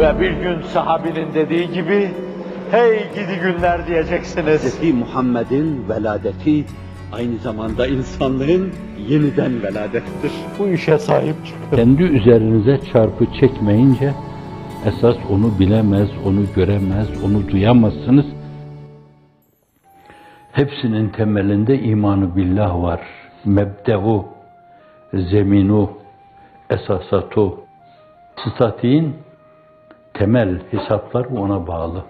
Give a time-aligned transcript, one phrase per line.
[0.00, 2.10] Ve bir gün sahabinin dediği gibi,
[2.70, 4.80] hey gidi günler diyeceksiniz.
[4.80, 4.94] Hz.
[4.94, 6.64] Muhammed'in veladeti
[7.12, 8.72] aynı zamanda insanlığın
[9.08, 10.32] yeniden veladettir.
[10.58, 11.76] Bu işe sahip çıkın.
[11.76, 14.12] Kendi üzerinize çarpı çekmeyince
[14.86, 18.26] esas onu bilemez, onu göremez, onu duyamazsınız.
[20.52, 23.00] Hepsinin temelinde imanı billah var.
[23.44, 24.24] Mebde'u,
[25.12, 25.90] zeminu,
[26.70, 27.60] esasatu.
[28.54, 29.14] Statiğin
[30.20, 32.04] temel hesaplar ona bağlı.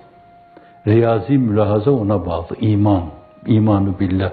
[0.87, 2.57] Riyazi mülahaza ona bağlı.
[2.61, 3.05] İman,
[3.47, 4.33] imanı billah.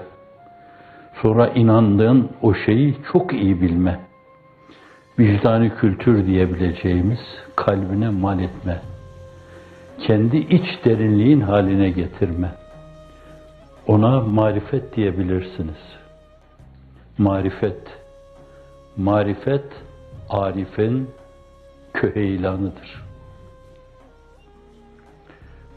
[1.22, 4.00] Sonra inandığın o şeyi çok iyi bilme.
[5.18, 7.18] Vicdani kültür diyebileceğimiz
[7.56, 8.80] kalbine mal etme.
[10.06, 12.52] Kendi iç derinliğin haline getirme.
[13.86, 15.96] Ona marifet diyebilirsiniz.
[17.18, 17.80] Marifet.
[18.96, 19.64] Marifet,
[20.28, 21.10] arifin
[21.94, 23.07] köheylanıdır.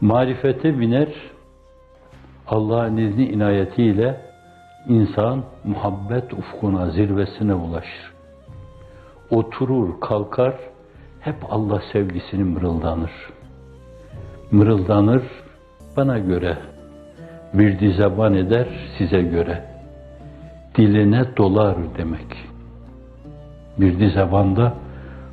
[0.02, 1.08] Marifete biner,
[2.48, 4.20] Allah'ın izni inayetiyle
[4.88, 8.12] insan muhabbet ufkuna, zirvesine ulaşır.
[9.30, 10.54] Oturur, kalkar,
[11.20, 13.10] hep Allah sevgisini mırıldanır.
[14.50, 15.22] Mırıldanır
[15.96, 16.56] bana göre,
[17.54, 19.64] bir dizeban eder size göre.
[20.74, 22.36] Diline dolar demek.
[23.78, 24.74] Bir dizebanda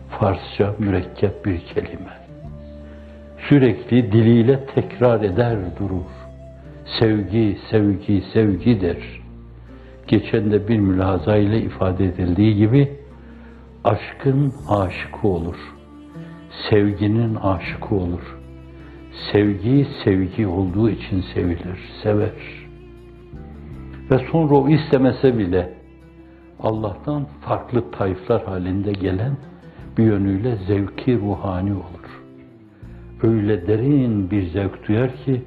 [0.10, 2.19] Farsça mürekkep bir kelime.
[3.48, 6.12] Sürekli diliyle tekrar eder durur.
[7.00, 9.22] Sevgi, sevgi, sevgi der.
[10.08, 12.90] Geçen de bir mülahaza ile ifade edildiği gibi
[13.84, 15.56] aşkın aşıkı olur.
[16.70, 18.38] Sevginin aşıkı olur.
[19.32, 22.32] Sevgi, sevgi olduğu için sevilir, sever.
[24.12, 25.74] Ve sonra o istemese bile
[26.60, 29.38] Allah'tan farklı tayflar halinde gelen
[29.98, 31.99] bir yönüyle zevki ruhani olur.
[33.24, 35.42] Öyle derin bir zevk duyar ki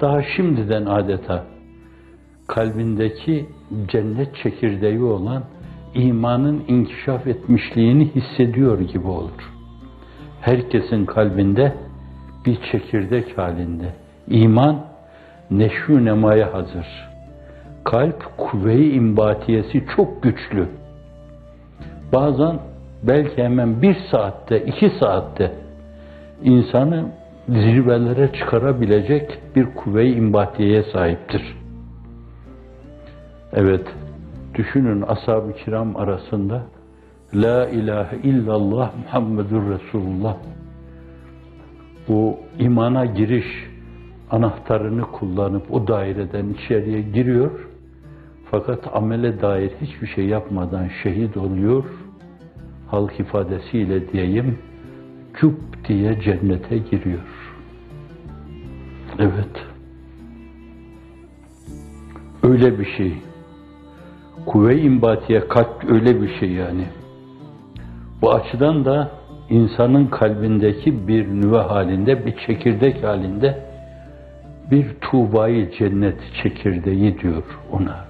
[0.00, 1.44] daha şimdiden adeta
[2.46, 3.46] kalbindeki
[3.88, 5.42] cennet çekirdeği olan
[5.94, 9.52] imanın inkişaf etmişliğini hissediyor gibi olur.
[10.40, 11.74] Herkesin kalbinde
[12.46, 13.94] bir çekirdek halinde.
[14.28, 14.86] İman
[15.50, 16.86] neşü nemaya hazır.
[17.84, 20.68] Kalp kuvve-i imbatiyesi çok güçlü.
[22.12, 22.58] Bazen
[23.02, 25.65] belki hemen bir saatte, iki saatte
[26.42, 27.06] insanı
[27.48, 31.42] zirvelere çıkarabilecek bir kuvve-i imbatiyeye sahiptir.
[33.52, 33.86] Evet,
[34.54, 36.62] düşünün ashab-ı kiram arasında
[37.34, 40.36] La ilahe illallah Muhammedur Resulullah
[42.08, 43.46] bu imana giriş
[44.30, 47.68] anahtarını kullanıp o daireden içeriye giriyor.
[48.50, 51.84] Fakat amele dair hiçbir şey yapmadan şehit oluyor.
[52.86, 54.58] Halk ifadesiyle diyeyim,
[55.40, 57.52] cup diye cennete giriyor.
[59.18, 59.66] Evet.
[62.42, 63.12] Öyle bir şey.
[64.46, 66.84] Kuvve-i imbatiye kalp öyle bir şey yani.
[68.22, 69.10] Bu açıdan da
[69.50, 73.66] insanın kalbindeki bir nüve halinde, bir çekirdek halinde
[74.70, 77.42] bir tuğbayı cennet çekirdeği diyor
[77.72, 78.04] ona.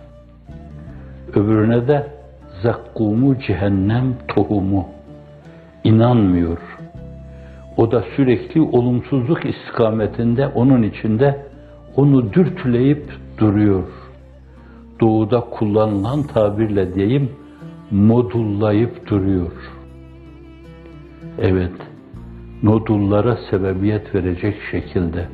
[1.34, 2.06] Öbürüne de
[2.62, 4.88] zakkumu cehennem tohumu.
[5.84, 6.58] inanmıyor.
[7.76, 11.46] O da sürekli olumsuzluk istikametinde onun içinde
[11.96, 13.04] onu dürtüleyip
[13.38, 13.84] duruyor.
[15.00, 17.30] Doğuda kullanılan tabirle diyeyim
[17.90, 19.52] modullayıp duruyor.
[21.38, 21.72] Evet,
[22.62, 25.28] nodullara sebebiyet verecek şekilde,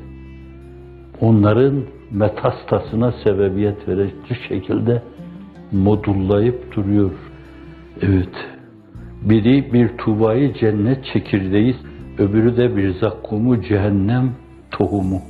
[1.20, 5.02] onların metastasına sebebiyet verecek şekilde
[5.72, 7.10] modullayıp duruyor.
[8.02, 8.34] Evet,
[9.22, 11.76] biri bir tuğbayı cennet çekirdeği,
[12.18, 14.32] öbürü de bir zakkumu cehennem
[14.70, 15.22] tohumu.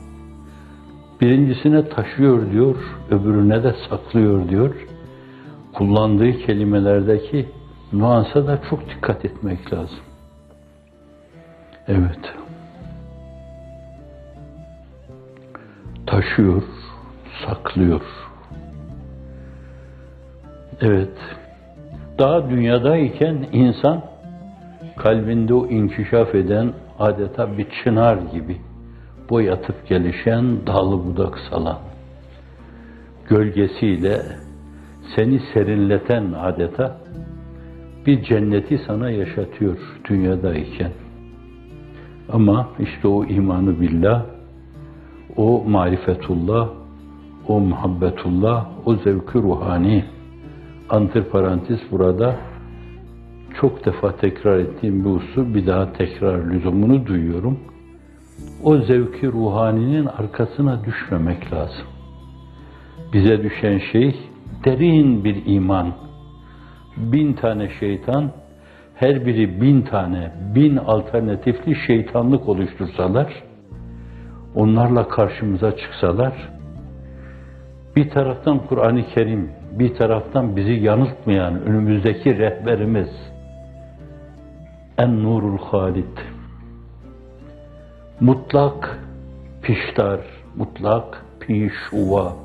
[1.21, 2.77] Birincisine taşıyor diyor,
[3.11, 4.75] öbürüne de saklıyor diyor.
[5.73, 7.49] Kullandığı kelimelerdeki
[7.93, 9.99] nuansa da çok dikkat etmek lazım.
[11.89, 12.35] Evet.
[16.07, 16.63] Taşıyor,
[17.47, 18.03] saklıyor.
[20.81, 21.19] Evet.
[22.19, 24.12] Daha dünyadayken insan
[24.97, 28.57] kalbinde o inkişaf eden adeta bir çınar gibi
[29.31, 31.79] boyatıp gelişen, dalı budak salan,
[33.29, 34.23] gölgesiyle
[35.17, 36.97] seni serinleten adeta
[38.07, 39.79] bir cenneti sana yaşatıyor
[40.09, 40.91] dünyadayken.
[42.33, 44.25] Ama işte o imanı billah,
[45.37, 46.69] o marifetullah,
[47.49, 50.05] o muhabbetullah, o zevki ruhani,
[50.91, 52.37] antiparantez burada
[53.63, 57.59] çok defa tekrar ettiğim bir usul bir daha tekrar lüzumunu duyuyorum.
[58.65, 61.87] O zevki ruhaninin arkasına düşmemek lazım.
[63.13, 64.17] Bize düşen şey
[64.65, 65.93] derin bir iman.
[66.97, 68.31] Bin tane şeytan,
[68.95, 73.43] her biri bin tane, bin alternatifli şeytanlık oluştursalar,
[74.55, 76.49] onlarla karşımıza çıksalar,
[77.97, 83.32] bir taraftan Kur'an-ı Kerim, bir taraftan bizi yanıltmayan önümüzdeki rehberimiz,
[85.03, 86.17] en nurul halid,
[88.21, 88.99] mutlak
[89.63, 90.21] piştar,
[90.57, 92.37] mutlak pişuva,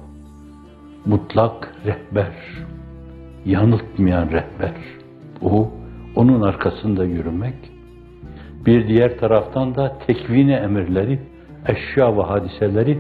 [1.06, 2.34] mutlak rehber,
[3.46, 4.74] yanıltmayan rehber.
[5.42, 5.72] Bu,
[6.16, 7.56] onun arkasında yürümek.
[8.66, 11.20] Bir diğer taraftan da tekvini emirleri,
[11.68, 13.00] eşya ve hadiseleri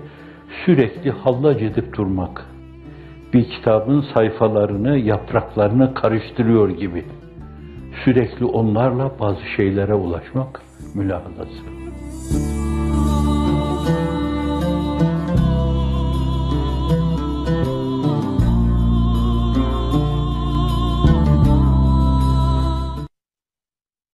[0.65, 2.45] sürekli hallac edip durmak.
[3.33, 7.05] Bir kitabın sayfalarını, yapraklarını karıştırıyor gibi.
[8.05, 10.61] Sürekli onlarla bazı şeylere ulaşmak
[10.95, 11.76] mülahazası.